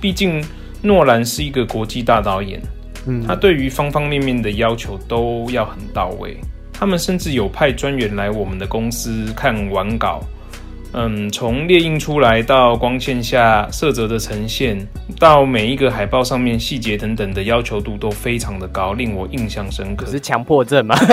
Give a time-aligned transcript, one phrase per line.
[0.00, 0.44] 毕竟
[0.82, 2.60] 诺兰是一个国际大导演，
[3.06, 6.36] 嗯，他对于方方面面的要求都要很到位。
[6.72, 10.22] 他们甚至有派专员来我们的公司看完稿。
[10.92, 14.78] 嗯，从列印出来到光线下色泽的呈现，
[15.18, 20.06] 到每一个海报上面细节等等的要求度都非常的高，令我印象深刻。
[20.06, 20.96] 是强迫症吗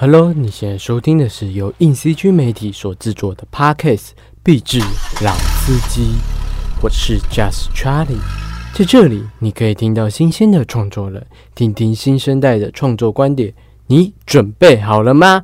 [0.00, 3.96] ？Hello，你现在收听的是由硬 CG 媒体所制作的 Podcast
[4.44, 4.78] 《壁纸
[5.24, 6.02] 老司机》，
[6.80, 8.20] 我是 Just Charlie，
[8.72, 13.52] 在这里你可以听到新鲜的创作人，听听新生代的创作观点。
[13.88, 15.42] 你准备好了吗？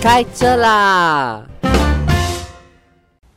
[0.00, 1.46] 开车啦！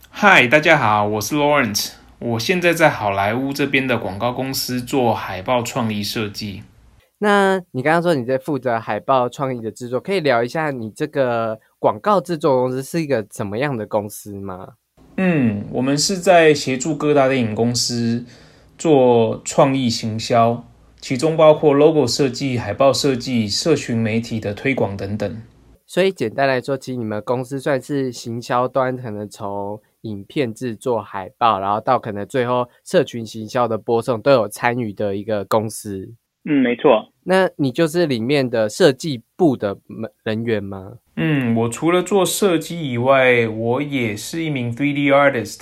[0.09, 6.63] 嗨，大家好，我是 Lawrence，我现在在好莱坞这边的广告公司做海报创意设计。
[7.23, 14.73] 那你刚刚说你在负责海报创意的制作，可以聊一下你这个广告制作公司是一个怎么样的公司吗？
[15.15, 18.25] 嗯，我们是在协助各大电影公司
[18.77, 20.61] 做创意行销。
[20.99, 25.41] 其中包括 logo 设计、海报设计、社群媒体的推广等等。
[25.85, 36.13] 所以简单来说，其实你们公司算是行销端，可能从影片制作、海报，然后到可能最后社群行销的播送都有参与的一个公司。
[36.43, 37.12] 嗯，没错。
[37.25, 39.77] 那你就是里面的设计部的
[40.23, 40.93] 人员吗？
[41.15, 45.61] 嗯，我除了做设计以外，我也是一名 3D artist，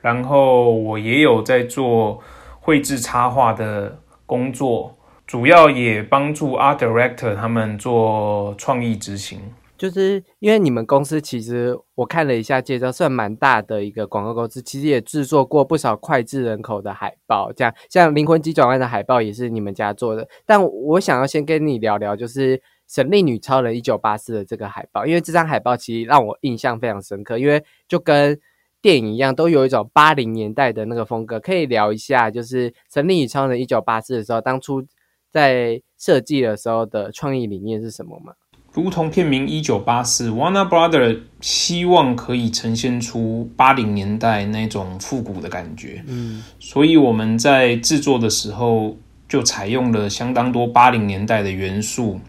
[0.00, 2.22] 然后我也有在做
[2.60, 4.00] 绘制插画的。
[4.28, 4.94] 工作
[5.26, 9.40] 主要也帮助 art director 他们做创意执行，
[9.78, 20.28] 就是因为你们公司其实我看了一下介绍，算蛮大的一个广告公司，其实也制作过不少脍炙人口的海报，这样像《灵魂急转弯》的海报也是你们家做的。
[20.44, 28.38] 但我想要先跟你聊聊，就是《神力女超人一九八四》的这个海报，因为这张海报其实让我印象非常深刻，因为就跟
[28.82, 34.84] 电影一样，都有一种八零年代的那个风格，可以聊一下，就是《神力女超人》一九八四的时候，当初
[35.30, 38.34] 在设计的时候的创意理念是什么吗？
[38.78, 48.96] 如同片名一九八四，Warner Brother 希望可以呈现出八零年代那种复古的感觉，嗯，所以我们在制作的时候
[49.28, 52.20] 就采用了相当多八零年代的元素，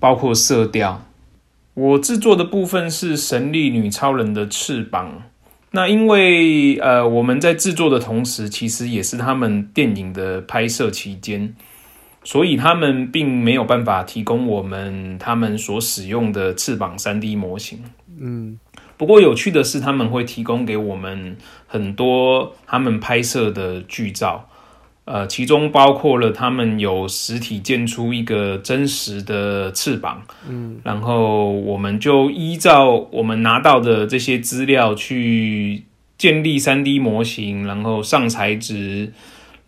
[0.00, 1.04] 包括色调。
[1.74, 5.24] 我制作的部分是神力女超人的翅膀。
[5.72, 11.54] 那因为呃，我们在制作的同时，其实也是他们电影的拍摄期间，
[12.24, 17.80] 所以他们并没有办法提供我们他们所使用的翅膀三 D 模型。
[18.20, 18.58] 嗯，
[18.96, 24.48] 不过有趣的是，他们会提供给我们很多他们拍摄的剧照。
[25.04, 35.82] 呃，其中包括了他们有实体建出一个真实的翅膀，嗯，然后我们就依照我们拿到的这些资料去
[36.16, 39.12] 建立三 D 模型，然后上材质，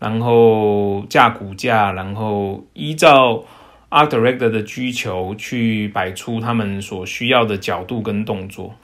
[0.05, 3.43] 然后架骨架，然后依照
[3.89, 8.75] Art Director 的需求去摆出他们所需要的角度跟动作。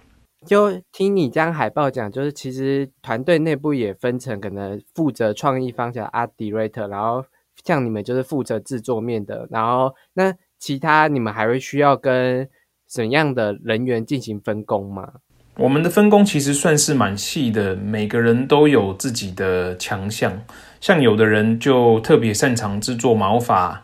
[0.48, 7.24] 就听你将海报讲，就是其实团队内部也分成可能负责创意方向 art director，然后
[7.64, 12.50] 像你们就是负责制作面的，然后那其他你们还会需要跟
[12.88, 15.08] 怎样的人员进行分工吗？
[15.58, 20.42] 我们的分工其实算是蛮细的，每个人都有自己的强项，
[20.80, 23.84] 像有的人就特别擅长制作毛发，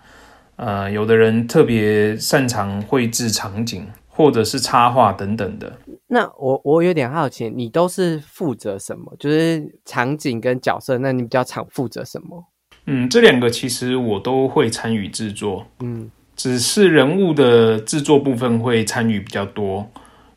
[0.56, 5.72] 呃，有的人特别擅长绘制场景或者是插画等等的。
[6.08, 9.14] 那我我有点好奇，你都是负责什么？
[9.20, 12.44] 就是场景跟角色，那你比较常负责什么？
[12.86, 19.86] 嗯，这两个其实我都会参与制作，嗯，只是人物的制作部分会参与比较多，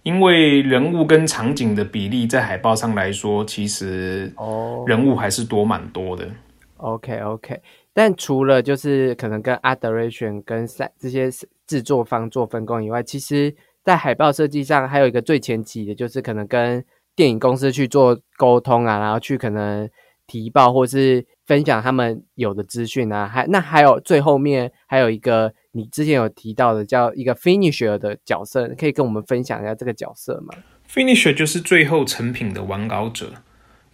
[0.03, 6.29] 因为人物跟场景的比例在海报上来说，其实哦，人物还是多蛮多的。
[6.77, 7.61] OK OK，
[7.93, 11.31] 但除了就是可能跟 Art Direction 跟赛这些
[11.67, 13.55] 制作方做分工以外，其实。
[13.83, 16.85] 在海报设计上，还有一个最前期的，就是可能跟
[17.17, 19.89] 电影公司去做沟通啊，然后去可能
[20.27, 23.27] 提报或是分享他们有的资讯啊。
[23.27, 30.55] 还那还有最后面还有一个你之前有提到的，叫一个 finisher 的角色，可以跟我们分享一下这个角色吗
[30.89, 33.33] ？finisher 就是最后成品的完稿者，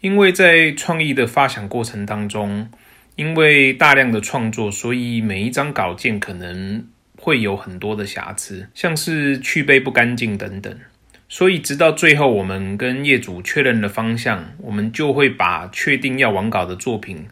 [0.01, 2.69] 因为在创意的发想过程当中，
[3.15, 6.87] 因为大量的创作，所以每一张稿件可能。
[7.19, 10.79] 会有很多的瑕疵，像是去背不干净等等，
[11.29, 17.27] 所以直到最后我们跟业主确认了方向，我们就会把确定要完稿的作品，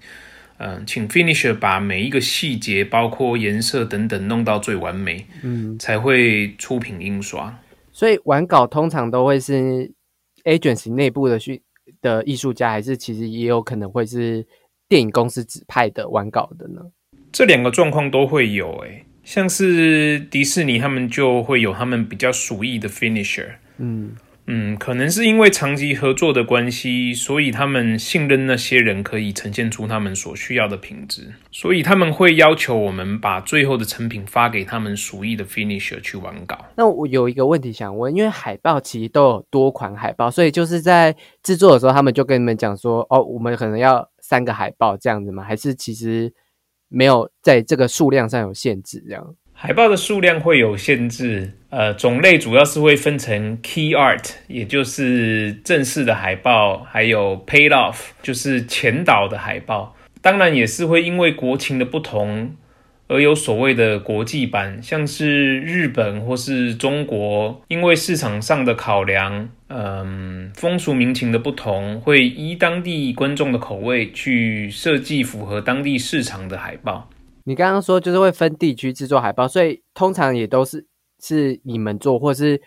[0.59, 7.57] 嗯，请 finisher 把每一个细节，包括颜色等等弄到最完美，嗯，才会出品印刷。
[7.93, 9.89] 所以完稿通常都会是
[10.43, 11.63] agency 内部的去
[12.03, 14.45] 的艺术家，还是其实也有可能会是
[14.89, 16.81] 电影公司指派的完稿的呢？
[17.31, 23.47] 这两个状况都会有，诶，像是迪士尼他们就会有他们比较属意的 finisher，
[23.79, 24.15] 嗯。
[24.47, 36.63] 嗯，可能是因为长期合作的关系，所以他们信任那些人可以呈现出他们所需要的品质，所以他们会要求我们把最后的成品发给他们属意的 finisher 去完稿。
[36.77, 45.43] 那我有一个问题想问，因为海报其实都有多款海报，所以就是在制作的时候，他们就跟你们讲说，哦，我们可能要三个海报这样子吗？
[45.43, 46.31] 还是其实
[46.91, 49.35] 没有在这个数量上有限制这样？
[49.57, 59.97] 海报的数量会有限制，呃，种类主要是会分成 key art，也就是正式的海报，还有 paid off，就是前导的海报。
[60.21, 62.55] 当然也是会因为国情的不同
[63.09, 77.09] 而有所谓的国际版，像是日本或是中国，因为市场上的考量，嗯，风俗民情的不同，会依当地观众的口味去设计符合当地市场的海报。
[77.47, 80.87] 你刚刚说就是会分地区制作海报，所以通常也都是
[81.21, 82.59] 是你们做，或是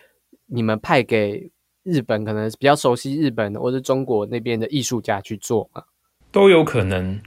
[0.46, 1.50] 你们派给
[1.82, 5.82] 日本可能比较熟悉日本或是中国那边的艺术家去做嘛？
[6.30, 7.20] 都有可能。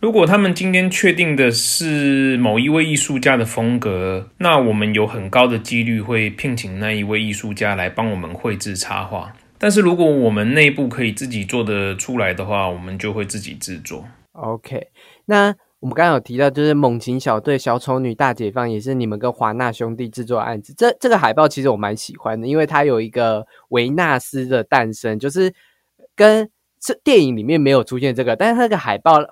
[0.00, 9.34] 如果他们今天确定的是某一位艺术家的风格，那我们有很高的几率会聘请那一位艺术家来帮我们绘制插画。
[9.56, 14.04] 但是如果我们内部可以自己做的出来的话，我们就会自己制作。
[14.32, 14.88] OK，
[15.24, 15.56] 那。
[15.80, 20.74] 我们刚刚有提到，就是《猛禽小队》《小丑女大解放》也是你们跟华纳兄弟制作案子。
[20.76, 25.54] 这这个海报其实我蛮喜欢的，因为它有一个维纳斯的诞生，就是
[26.16, 29.22] 跟这电影里面没有出现这个，但是那个海报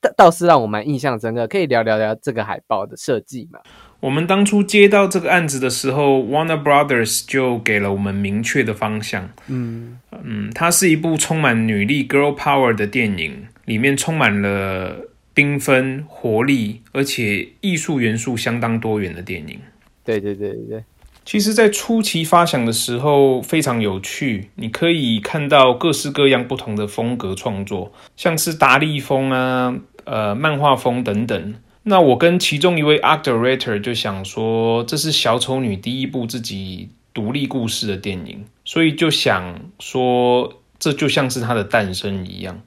[0.00, 1.46] 倒倒是让我蛮印象深刻。
[1.46, 3.60] 可以聊聊聊这个海报的设计吗？
[4.00, 9.30] 我们当初接到这个案子的时候，Warner Brothers 就给了我们明确的方向。
[9.46, 15.11] 嗯嗯，它是一部充满女力 Girl Power 的电影，里面充满了。
[15.34, 19.58] 缤纷、活力，而且艺术元素相当多元的电影。
[20.04, 20.84] 对对对对对，
[21.24, 29.74] 其实，在初期发想的时候非常有趣，你可以看到各式各样不同的风格创作，像是达利风啊、
[30.04, 31.54] 呃漫画风等等。
[31.84, 42.60] 那我跟其中一位 art director 就想说，这是小丑女第一部自己独立故事的电影，所以就想说，这就像是她的诞生一样。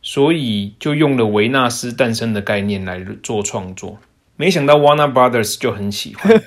[0.00, 3.98] 所以就用了维纳斯诞生的概念来做创作，
[4.36, 6.40] 没想到 Warner Brothers 就很喜欢，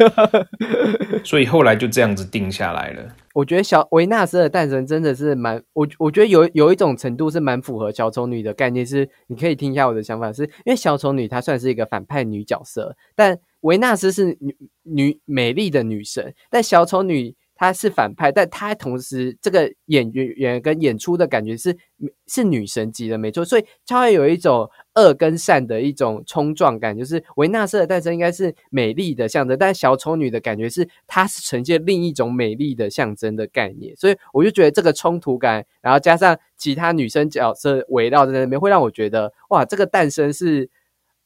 [1.24, 3.15] 所以后来就这样子定下来了。
[3.33, 17.36] 我觉得小维纳斯的诞生真的是蛮我我觉得有有一种程度是蛮符合小丑女的概念，是你可以听一下我的想法，是因为小丑女她算是一个反派女角色，但维纳斯是女女美丽的女神，但小丑女。
[17.61, 21.77] 她是反派，但她同时这个演员跟演出的感觉是
[22.25, 23.45] 是女神级的，没错。
[23.45, 33.95] 所以她会有一种恶跟善的一种冲撞感，就是维纳斯的诞生应该是美丽的象征，但小丑女的感觉是她是呈现另一种美丽的象征的概念。
[33.95, 40.67] 所以我就觉得这个冲突感，然后加上其他女生角色围绕在那边，会让我觉得哇，这个诞生是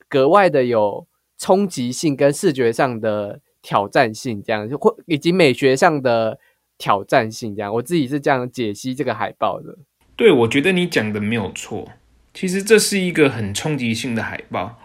[0.10, 3.40] 格外的有冲击性跟视觉上的。
[3.66, 6.38] 挑战性这样，就或以及美学上的
[6.78, 9.76] 挑战性这样，我自己是这样解析这个海报的。
[10.16, 11.90] 对，我觉得你讲的没有错。
[12.32, 14.80] 其实这是一个很冲击性的海报，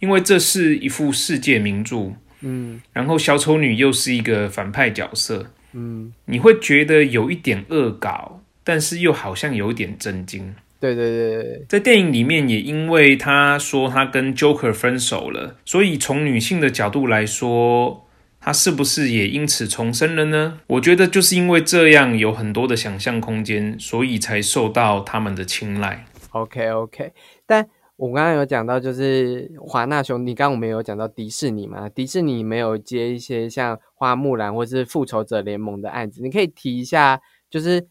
[0.00, 2.12] 因为这是一幅世界名著。
[2.40, 5.46] 嗯，然后小丑女又是一个反派角色。
[5.72, 10.54] 嗯，你会觉得有一点恶搞，但是又好像有一点震惊。
[10.80, 18.08] 对对对对，在电影里面也因为他说他跟 Joker 分手了，所以从女性的角度来说。
[18.44, 20.58] 他是不是也因此重生了呢？
[20.66, 26.04] 我觉得就是因为这样有很多的想象空间，所以才受到他们的青睐。
[26.30, 27.12] OK OK，
[27.46, 31.88] 但我刚刚有讲到，就是华纳兄弟，刚刚我们有讲到迪士尼嘛？
[31.88, 37.86] 迪士尼没有接一些像花木兰或是复仇者联盟的案子，你可以提一下，就是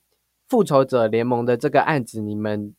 [0.49, 2.73] 复仇者联盟的这个案子，你们。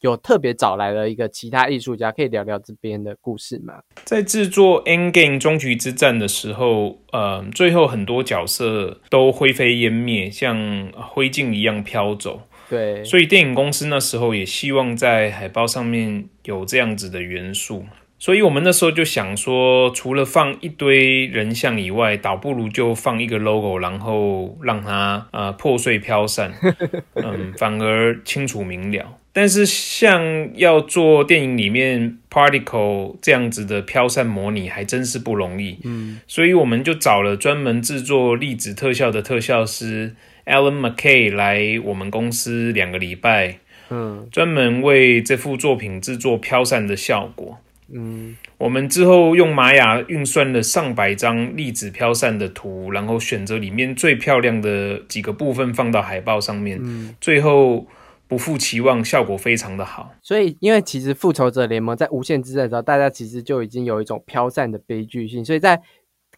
[0.00, 3.74] 有特别找来了一个其他艺术家，可以聊聊这边的故事吗？
[4.04, 12.42] 在制作《End Game》终局之战的时候，呃，最后很多角色都灰飞烟灭，像灰烬一样飘走。
[12.68, 17.84] 对，所以电影公司那时候也希望在海报上面有这样子的元素。
[18.18, 26.52] 所以我们那时候就想说，除了放一堆人像以外，倒不如就放一个 logo，然后让它呃破碎飘散，
[27.16, 29.16] 嗯，反而清楚明了。
[29.32, 35.78] 但是像要做电影里面 particle 这样子的飘散模拟，还真是不容易。
[35.84, 40.14] 嗯，所以我们就找了专门制作粒子特效的特效师
[40.46, 43.58] Alan McKay 来我们公司两个礼拜，
[43.90, 47.58] 嗯专门为这幅作品制作飘散的效果。
[47.92, 57.14] 嗯我们之后用玛雅运算了上百张粒子飘散的图，然后选择里面最漂亮的几个部分放到海报上面，嗯。
[57.20, 57.86] 最后
[58.30, 60.14] 不负期望，效果非常的好。
[60.22, 65.82] 所以，因为其实复仇者联盟在无限之战的时候，大家其实就已经有一种飘散的悲剧性，所以在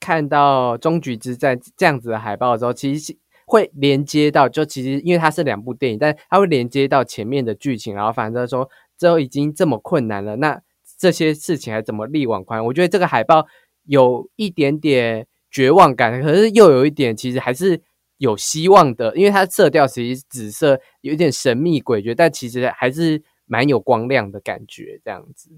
[0.01, 10.59] 看到终局之战这样子的海报的时候，其实会连接到，就其实因为它是两部电影，但它会连接到前面的剧情，然后反正说这已经这么困难了，那
[10.99, 12.65] 这些事情还怎么力挽狂澜？
[12.65, 13.47] 我觉得这个海报
[13.85, 17.83] 有一点点绝望感，可是又有一点其实还是
[18.23, 25.51] 有希望的，因为它色调其实紫色，有一点神秘诡谲，但其实还是蛮有光亮的感觉，这样子。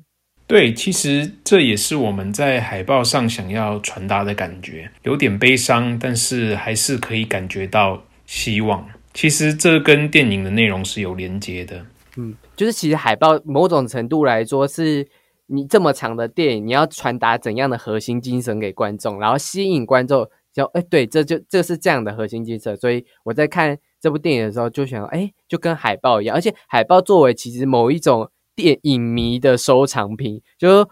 [0.47, 8.87] 对，其实这也是我们在海报上想要传达的感觉，有点悲伤，但是还是可以感觉到希望。
[9.13, 11.85] 其实这跟电影的内容是有连接的。
[12.17, 15.07] 嗯，就是其实海报某种程度来说，是
[15.49, 22.75] 你这么长的电影，你要传达怎样的核心精神给观众，然后吸引观众，就哎，对，这就这是这样的核心精神。
[22.77, 30.87] 所以我在看这部电影的时候，就想，哎，就跟海报一样，而且海报作为其实某一种电影迷的收藏品，就是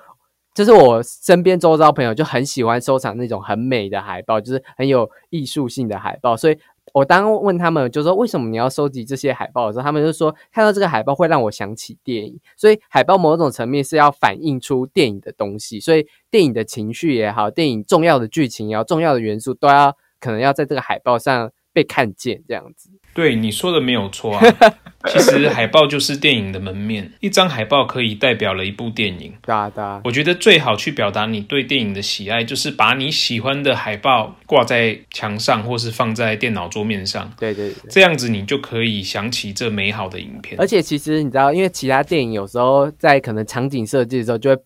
[0.54, 6.58] 就是我身边周遭朋友就很喜欢收藏那种很美的海报，就是很有艺术性的海报，所以。
[6.92, 22.90] 我当问他们，就说为什么你要收集这些海报的时候，他们就说看到这个海报会让我想起电影，所以海报某种层面是要反映出电影的东西，所以电影的情绪也好，电影重要的剧情也好，重要的元素都要可能要在这个海报上被看见，这样子。
[23.14, 24.42] 对你说的没有错啊，
[25.10, 29.34] 其实海报就是电影的门面，一张海报可以代表了一部电影。
[29.42, 37.90] 对啊，对啊，我觉得最好去表达你对电影的喜爱，就是把你喜欢的海报挂在墙上，或是放在电脑桌面上，对对对。
[37.90, 40.66] 这样子你就可以想起这美好的影片而。
[40.66, 44.62] 且其实你知道，因为其他电影有时候在可能场景设计的时候就会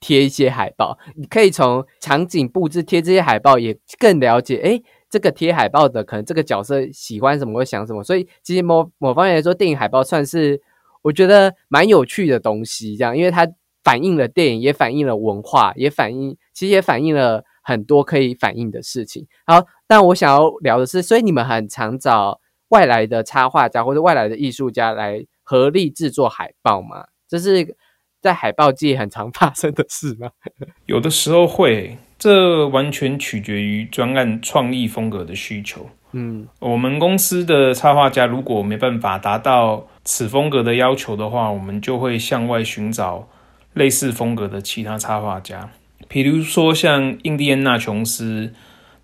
[0.00, 8.02] 贴一些海报，你可以从场景布置贴这些海报，也更了解诶这个贴海报的可能这个角色喜欢什么会想什么。
[8.02, 10.62] 所以其实某某方面来说，电影海报算是
[11.02, 13.46] 我觉得蛮有趣的东西，这样，因为它
[13.82, 19.26] 反映了电影，也反映了文化，也反映其实也反映了很多可以反映的事情。
[19.46, 27.06] 好，但我想要聊的是，所以你们很常找外来的插画家或者外来的艺术家来合力制作海报吗？
[27.26, 27.76] 这是
[28.20, 30.30] 在海报界很常发生的事吗？
[30.86, 35.88] 有的时候会，这完全取决于专案创意风格的需求。
[36.12, 43.26] 嗯我们公司的插画家如果没办法达到此风格的要求的话，我们就会向外寻找
[43.74, 45.70] 类似风格的其他插画家，
[46.08, 48.52] 比如说像印第安纳琼斯，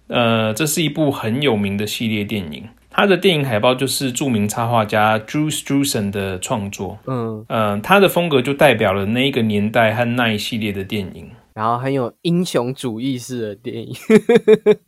[0.09, 11.31] 呃，这是一部很有名的系列电影，它的电影海报就是著名插画家 Drew Struzan 的创作，嗯，嗯、他的风格就代表了那一个年代和那一系列的电影。
[11.57, 13.97] 然后很有英雄主义式的电影。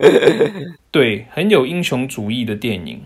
[0.92, 3.00] 对，很有英雄主义的电影，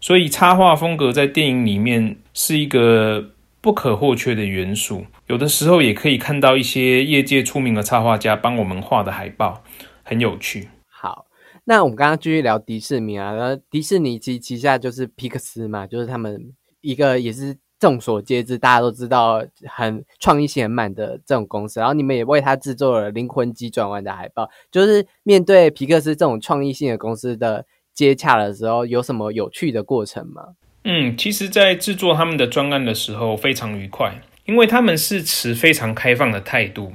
[0.00, 5.04] 所以插画风格在电影里面是一个不可或缺的元素。
[5.26, 9.64] 有的时候也可以看到一些业界出名的插画家帮我们画的海报，
[10.04, 10.68] 很有趣。
[10.86, 11.26] 好，
[11.64, 21.80] 那我们刚刚继续聊迪士尼啊，然后迪士尼其旗下就是皮克斯嘛，就是他们一个也是众所皆知，大家都知道很创意性很满的这种公司。
[21.80, 30.42] 然后你们也为它制作了《灵魂急转弯》的海报，就是面对皮克斯这种创意性的公司的接洽的时候，有什么有趣的过程吗？
[30.84, 36.92] 嗯，其实，在制作他们的专案的时候非常愉快，因为他们是持非常开放的态度，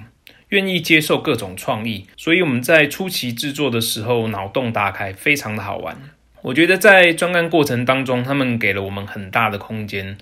[0.50, 5.96] 愿意接受各种创意，所以我们在初期制作的时候脑洞大开，非常的好玩。
[6.42, 10.18] 我觉得在专案过程当中，他们给了我们很大的空间，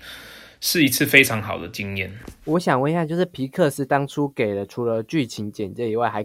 [0.62, 2.10] 是一次非常好的经验。
[2.44, 6.24] 我想问一下，就是皮克斯当初给了除了剧情简介以外，还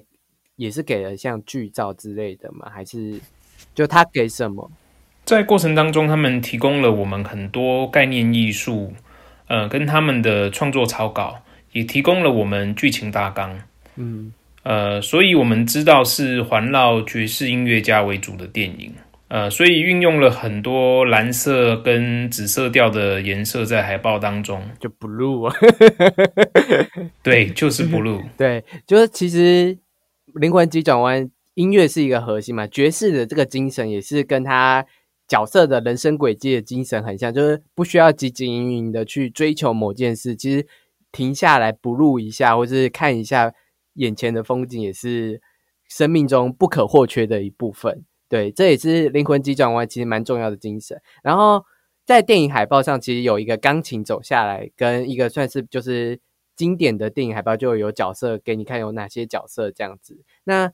[0.56, 2.70] 也是给了像剧照之类的吗？
[2.70, 3.20] 还是
[3.74, 4.72] 就他给什么？
[5.25, 8.94] 在过程当中，他们提供了我们很多概念艺术，
[9.48, 11.41] 呃，跟他们的创作草稿，
[11.72, 13.60] 也提供了我们剧情大纲。
[13.96, 18.94] 嗯，呃，所以我们知道是环绕爵士音乐家为主的电影，
[19.30, 24.62] 呃，所以运用了很多蓝色跟紫色调的颜色在海报当中。
[24.80, 25.56] 就 blue 啊。
[27.22, 28.24] 对，就是 blue。
[28.38, 29.78] 对，就是其实
[30.36, 34.86] 灵魂急转弯音乐是一个核心嘛，爵士的这个精神也是跟他
[35.28, 40.66] 角色的人生轨迹的精神很像，就是不需要汲汲营营的去追求某件事，其实
[41.12, 43.54] 停下来 blue 一下，或是看一下
[43.96, 45.42] 眼前的风景，也是
[45.90, 48.06] 生命中不可或缺的一部分。
[48.30, 51.02] 对，这也是灵魂急转弯其实蛮重要的精神。
[51.24, 51.64] 然后
[52.06, 56.20] 在电影海报上，其实有一个钢琴走下来，跟一个算是就是
[56.56, 60.24] 经典的电影海报，就有角色给你看有哪些角色这样子。
[60.44, 60.72] 那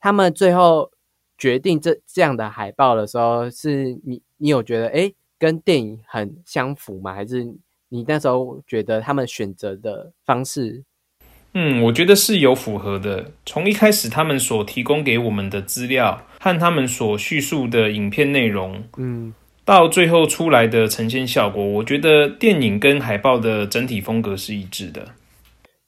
[0.00, 0.90] 他们最后
[1.36, 7.12] 决定这这样的海报的时候，是你你有觉得哎跟电影很相符吗？
[7.14, 7.44] 还是
[7.88, 10.84] 你那时候觉得他们选择的方式？
[11.54, 13.30] 嗯，我觉得是有符合的。
[13.46, 19.32] 从一开始他们所提供给我们的资料和他们所叙述的影片内容，嗯，
[19.64, 25.08] 到最后出来的呈现效果，我觉得电影跟海报的整体风格是一致的。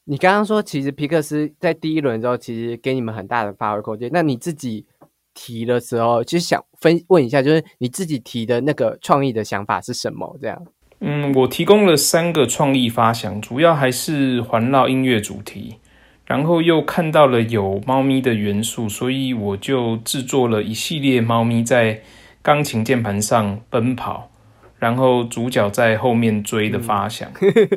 [0.05, 4.09] 你刚刚说，其实皮克斯在第一轮之后，其实给你们很大的发挥空间。
[4.13, 4.87] 那你自己
[5.35, 10.39] 提的时候，其实想分问一下，就是你自己提的那个创意的想法是什么？
[10.41, 10.65] 这样。
[11.01, 15.77] 嗯，我提供了三个创意发想，主要还是环绕音乐主题，
[16.25, 22.01] 然后又看到了有猫咪的元素，所以我就制作了一系列猫咪在
[22.41, 24.31] 钢琴键盘上奔跑，
[24.79, 27.31] 然后主角在后面追的发想。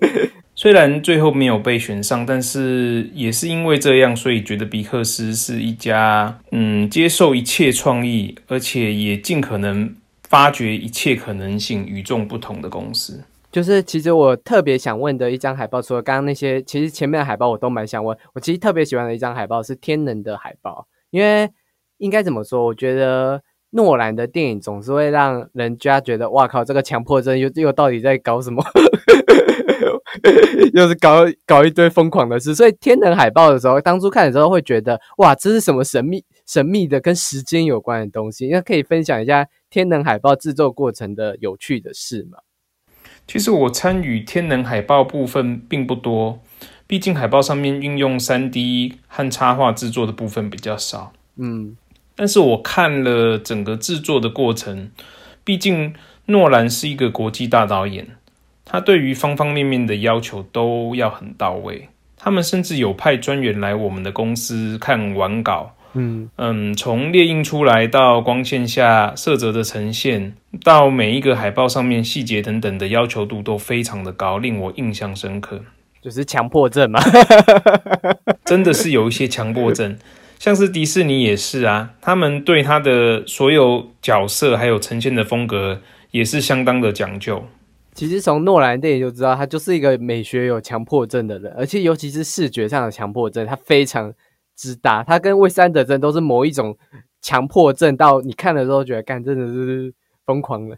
[0.56, 9.94] 虽然最后没有被选上，但是也是因为这样，所以觉得比克斯是一家嗯接受一切创意，而且也尽可能。
[10.30, 18.16] 发掘一切可能性、与众不同的公司，就是其实我特别想问的一张海报，除了刚刚那些，其实前面的海报我都蛮想问。
[18.34, 21.50] 我其实特别喜欢的一张海报是天能的海报，因为
[21.98, 22.64] 应该怎么说？
[22.64, 28.64] 我觉得诺兰的电影总是会让人家觉得，哇靠，这个强迫症又 又到底在搞什么？
[30.74, 32.54] 又是搞搞一堆疯狂的事。
[32.54, 38.48] 所以天能海报的时候，当初看的时候会觉得，哇，这是什么神秘神秘的跟时间有关的东西？
[38.50, 39.48] 那可以分享一下。
[39.70, 42.40] 天能海报制作过程的有趣的事吗？
[43.28, 46.40] 其实我参与天能海报部分并不多，
[46.88, 51.14] 毕竟海报上面运用三 D 和插画制作的部分比较少。
[51.36, 51.78] 嗯，
[52.16, 54.90] 但是我看了整个制作的过程，
[55.44, 55.94] 毕竟
[56.26, 58.08] 诺兰是一个国际大导演，
[58.66, 61.90] 他对于方方面面的要求都要很到位。
[62.18, 65.76] 他们甚至有派专员来我们的公司看完稿。
[65.94, 75.62] 嗯嗯，从列印出来到光线下色泽的呈现，到每一个海报上面细节等等的要求度都非常的高，令我印象深刻。
[76.02, 77.00] 就是强迫症嘛，
[78.46, 79.98] 真的是有一些强迫症，
[80.38, 87.44] 像是迪士尼也是啊，他们对他的所有角色还有呈现的风格也是相当的讲究。
[87.96, 94.14] 其实从诺兰电影就知道，他就是一个美学有强迫症的人，而且尤其是视觉上的强迫症，他非常。
[94.60, 96.78] 之大，他跟魏三德真都是某一种
[97.22, 99.94] 强迫症，到你看的时候觉得，干真的是
[100.26, 100.76] 疯狂了。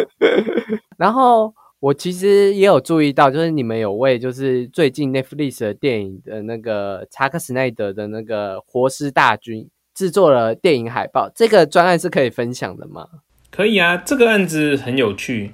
[0.96, 13.06] 然后我其实也有注意到，就是你们有为就是最近 Netflix 的电影的那个查克·史奈德的那个《活尸大军》制作了电影海报，这个专案是可以分享的吗？
[13.50, 15.52] 可以啊，这个案子很有趣，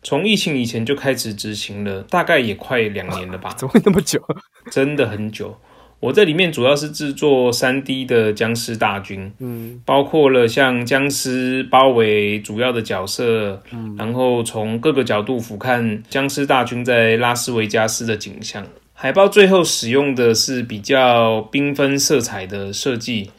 [0.00, 3.52] 从疫情以前就开始执行了，大概也快两年了吧？
[3.58, 4.22] 怎么会那么久？
[4.70, 5.56] 真的很久。
[6.04, 18.66] 我这里面主要是制作三 D 的僵尸大军，嗯，包括了像僵尸包围主要的角色，嗯，然后从各个角度俯瞰僵尸大军在拉斯维加斯的景象。
[18.92, 23.30] 海报最后使用的是比较缤纷色彩的设计，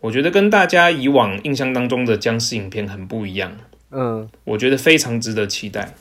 [0.00, 3.50] 我觉得跟大家以往印象当中的僵尸影片很不一样，
[3.92, 5.94] 嗯，我觉得非常值得期待。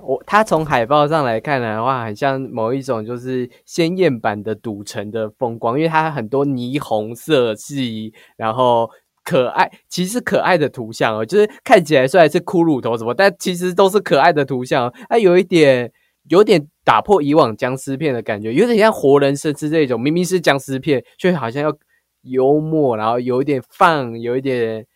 [0.00, 8.90] 我他从海报上来看的话，很像某一种就是鲜艳版的赌城的风光，因为它很多霓虹色系，然后
[9.24, 14.92] 可爱，其实可爱的图像哦，就是看起来虽然是骷髅头什么，但其实都是可爱的图像。
[15.08, 15.90] 它有一点
[16.28, 21.74] 有点打破以往僵尸片的感觉，有点像活人生吃这种，明明是僵尸片，却好像要
[22.22, 24.86] 幽默，然后有一点放，有一点。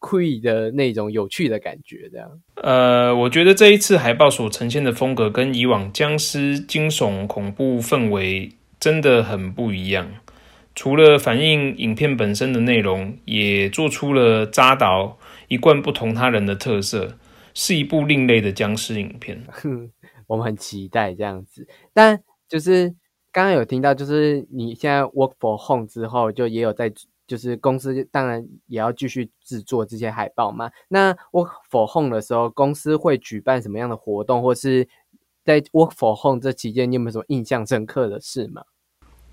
[0.00, 2.28] 酷的那种有趣的感觉，这样。
[2.54, 10.10] 呃，我觉得这一次海报所呈现的风格跟以往僵尸惊悚恐怖氛围真的很不一样。
[10.74, 17.18] 除了反映影片本身的内容，也做出了扎导一贯不同他人的特色，
[17.52, 19.44] 是一部另类的僵尸影片。
[20.26, 21.68] 我们很期待这样子。
[21.92, 22.88] 但就是
[23.30, 26.90] 刚刚有听到，就是你现在 work for home 之后，就也有在。
[27.30, 30.68] 就是公司当然也要继续制作这些海报嘛。
[30.88, 34.88] 那 Work for Home 的时候，公司会举办什么样的活动，或是
[35.44, 38.64] 在 Work for Home 这期间，你有没有什么印象深刻的事吗？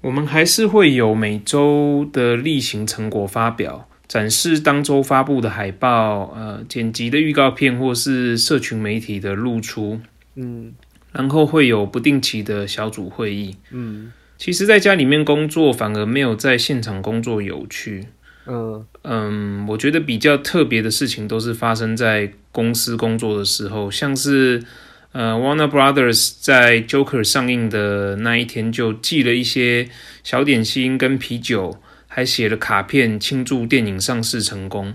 [0.02, 10.00] 我们还是会有每周的例行成果发表，展示当周发布的海报，呃，剪辑的预告片，或是社群媒体的露出。
[10.36, 10.76] 嗯，
[11.12, 13.56] 然后会有不定期的小组会议。
[13.72, 14.14] 嗯。
[14.38, 18.06] 其实，在家里面工作反而没有在现场工作有趣。
[18.46, 24.64] 嗯嗯，我觉得比较特别的事情都是发生在公司工作的时候，像是
[25.12, 29.90] 呃，Warner Brothers 在 Joker 上映的那一天就寄了一些
[30.24, 34.94] 小点心跟啤酒，还写了卡片庆祝电影上市成功。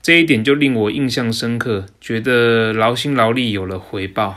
[0.00, 4.34] 这一点就令我印象深刻，觉得劳心劳力有了回报。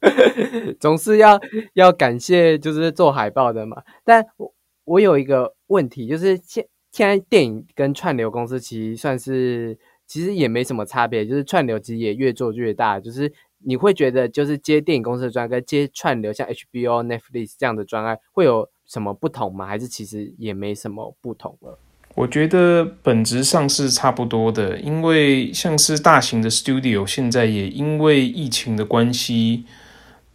[0.78, 1.40] 总是要
[1.72, 3.82] 要感谢，就是做海报的嘛。
[4.04, 13.00] 但我我有一个问题，就是现现在电影跟串流公司其实算是，其实也没什么差别，就是串流其实也越做越大。
[13.00, 13.32] 就是
[13.66, 19.66] 你会觉得，就是接电影公司的专跟接串流，像 HBO、Netflix 这样的专案，会有什么不同吗？
[19.66, 21.78] 还是其实也没什么不同了？
[22.14, 29.64] 我觉得本质上是差不多的，因为像是大型的 studio 现在也因为疫情的关系，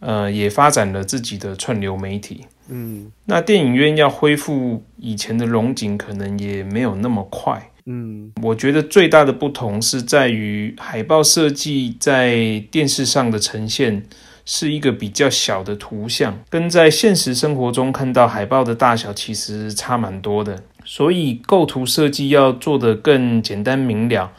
[0.00, 2.46] 呃，也发展了自己的串流媒体。
[2.68, 7.70] 嗯，那电影院要恢复以前的龙井，可能也没有那么快。
[7.86, 14.04] 嗯，我觉得最大的不同是在于海报设计在电视上的呈现
[14.44, 20.62] 是一个比较小的图像，跟在现实生活中看到海报的大小其实差蛮多的。
[20.90, 24.32] 所以构图设计要做得更简单明了，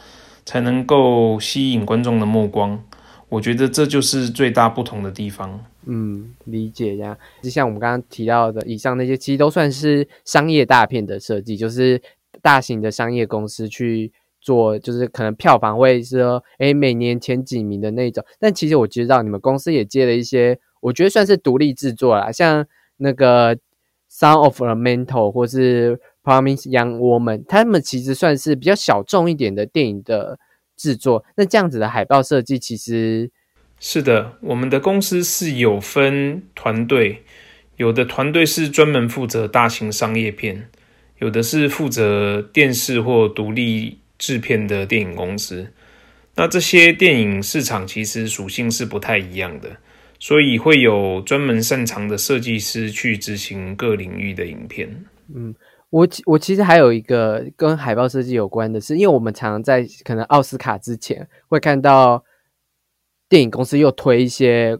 [0.43, 2.83] 才能够吸引观众的目光。
[3.29, 5.63] 我觉得这就是最大不同的地方。
[5.85, 7.17] 嗯，理解呀。
[7.41, 12.01] 就像我们刚刚提到的，以上那些其实都算是商业大片的设计，就是
[12.41, 14.11] 大型的商业公司去
[14.41, 18.21] 做，就是可能票房会是说，哎，每年前几名的那种。
[18.41, 23.55] 但其实我知道你们公司也接了一些，我觉得算是独立制作啦，像那个
[24.11, 25.97] 《Sound of a Mental》或是。
[26.23, 30.37] Promise Young Woman，他们其实算是比较小众一点的电影的
[30.77, 31.25] 制作。
[31.35, 33.31] 那这样子的海报设计，其实
[33.79, 37.23] 是的，我们的公司是有分团队，
[37.77, 40.69] 有的团队是专门负责大型商业片，
[41.17, 45.73] 有的是负责电视或独立制片的电影公司。
[46.35, 49.77] 那这些电影市场其实属性是不太一样的，
[50.19, 55.03] 所以会有专门擅长的设计师去执行各领域的影片。
[55.33, 55.55] 嗯。
[55.91, 62.23] 我我其实还有一个跟海报设计有关的是，因为我们常常在可能奥斯卡之前会看到
[63.29, 64.79] 电影公司又推一些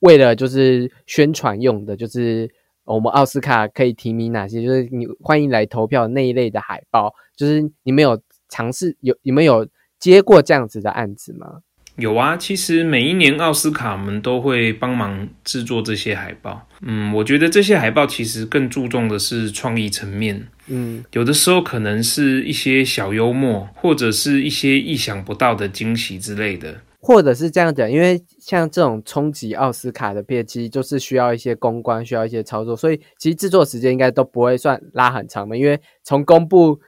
[0.00, 2.50] 为了就是宣传用的，就是
[2.84, 9.66] 我们奥斯卡可以提名哪些，就是你欢迎来投票那一类的海报，就是你们有尝试有你们有
[9.98, 11.62] 接过这样子的案子吗？
[11.96, 16.66] 有啊，其实每一年奥斯卡我们都会帮忙制作这些海报。
[16.80, 20.48] 嗯，我觉得这些海报其实更注重的是创意层面。
[20.68, 26.80] 嗯，有的时候可能是一些小幽默，或者是一些意想不到的惊喜之类的。
[26.98, 35.58] 或者是这样讲，因为像这种冲击奥斯卡的片，其实就是需要一些公关，需要一些操作，所以其实制作时间应该都不会算拉很长的。
[35.58, 36.80] 因为从公布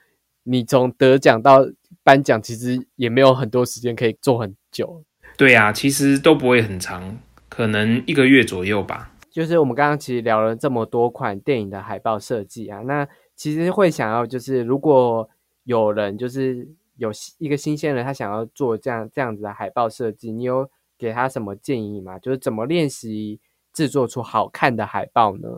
[0.44, 1.66] 你从得奖到
[2.02, 4.54] 颁奖，其实也没有很多时间可以做很。
[4.74, 5.02] 久
[5.38, 7.16] 对呀，其实都不会很长，
[7.48, 9.12] 可能一个月左右吧。
[9.30, 15.28] 就是我们刚刚其实聊了这么多款电影的海报设计啊，那其实会想要就是如果
[15.64, 22.18] 有人就是有一个新鲜人，他想要做这样这样子的海报设计，你有给他什么建议吗？
[22.20, 23.40] 就是怎么练习
[23.72, 25.48] 制作出好看的海报呢？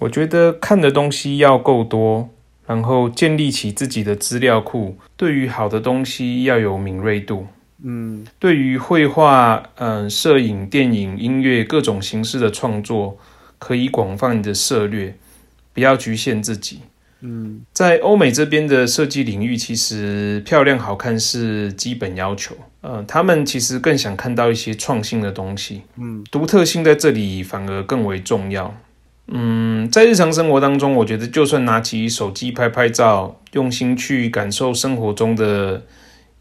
[0.00, 2.28] 我觉得看的东西要够多，
[2.66, 7.46] 然后建立起自己的资料库，对于好的东西要有敏锐度。
[7.84, 13.18] 嗯，对于绘画、嗯，摄影、电影、音乐各种形式的创作，
[13.58, 15.16] 可以广泛的涉略，
[15.72, 16.80] 不要局限自己。
[17.22, 22.54] 嗯，在欧美这边的设计领域，其实漂亮好看是基本要求。
[22.82, 25.82] 嗯，他们其实更想看到一些创新的东西。
[25.96, 28.72] 嗯，独特性在这里反而更为重要。
[29.26, 35.82] 嗯，在日常生活当中，我觉得就算拿起手机拍拍照，用心去感受生活中的。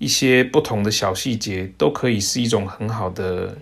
[0.02, 3.56] 一些不同的小细节都可以是一种很好的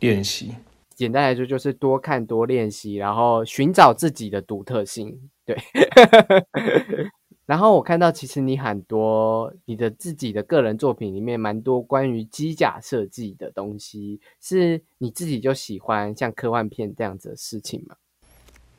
[0.00, 0.50] 练习。
[0.94, 5.20] 简单来说，就是多看多练习，然后寻找自己的独特性。
[5.44, 5.54] 对。
[7.44, 17.96] 然后我看到，其实你很多你的自己的个人作品里面，蛮多关于机甲设计的东西，是你自己就喜欢像科幻片这样子的事情吗？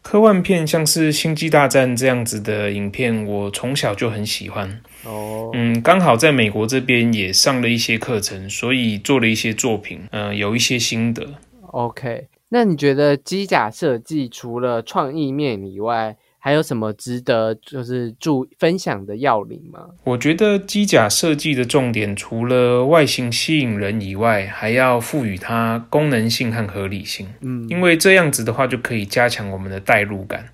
[0.03, 4.69] 科幻片像是《星际大战》这样子的影片，我从小就很喜欢。
[5.05, 11.25] 哦，嗯，刚好在美国这边也上了一些课程，所以做了一些作品，嗯，有一些心得。
[11.71, 16.17] OK，那你觉得机甲设计除了创意面以外？
[16.45, 19.85] 还有什么值得就是注分享的要领吗？
[20.03, 27.29] 我觉得机甲设计的重点，除了外形吸引人以外，还要赋予它功能性和合理性。
[27.39, 30.49] 嗯，因为这样子的话，就可以加强我们的代入感，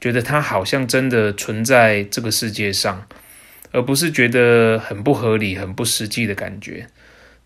[0.00, 3.04] 觉得它好像真的存在这个世界上，
[3.72, 6.86] 而不是觉得很不合理、很不实际的感觉。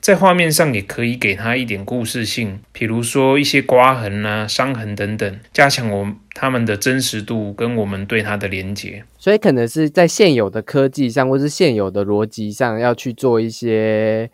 [0.07, 9.03] 在画面上也可以给它一点故事性，比如说一些刮痕啊、伤痕等等，加强我他们的真实度跟我们对它的连接。
[9.19, 14.31] 所以可能是在现有的科技上，或是现有的逻辑上，要去做一些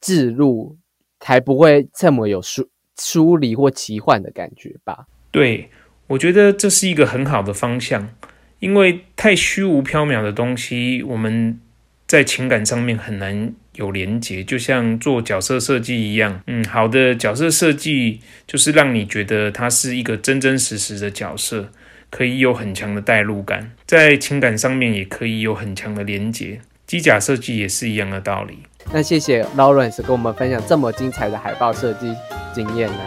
[0.00, 0.76] 置入，
[1.18, 5.06] 才不会这么有疏疏离或奇幻的感觉吧？
[5.32, 5.68] 对，
[6.06, 8.08] 我觉得这是一个很好的方向，
[8.60, 11.58] 因为太虚无缥缈的东西，我们
[12.06, 13.52] 在情感上面很难。
[13.78, 16.40] 有连结，就像做角色设计一样。
[16.48, 21.70] 嗯，好的角色设计就是让你觉得它是一个真真实实的角色，
[22.10, 26.60] 可以有很强的代入感，在情感上面也可以有很强的连结。
[26.88, 28.58] 机甲设计也是一样的道理。
[28.92, 32.12] 那谢谢 Lawrence 跟我们分享这么精彩的海报设计
[32.52, 32.98] 经验呢。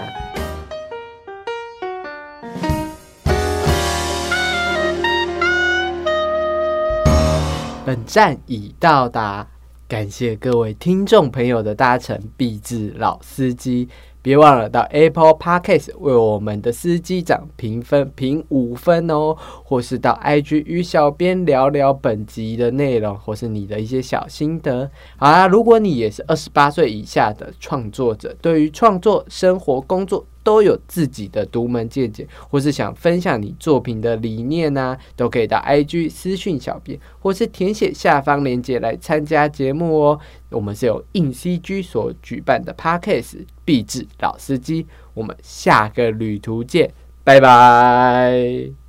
[7.84, 9.46] 本站已到达。
[9.92, 13.90] 感谢各位听众朋友的搭乘，必智老司机，
[14.22, 24.90] 别忘了到 Apple Podcast 为我们的司机长评分评五分哦，或是到 IG 与小编聊聊本集的内容，或是你的一些小心得。
[25.18, 30.26] 好啦，如果你也是二十八岁以下的创作者，对于创作、生活、工作。
[30.44, 40.20] 都有自己的独门见解，或是想分享你作品的理念呢，都可以到 IG 私讯小编，或是填写下方链接来参加节目哦。
[40.50, 46.92] 我们是由硬 CG 所举办的 Parkes 必智老司机，我们下个旅途见，
[47.24, 48.81] 拜拜。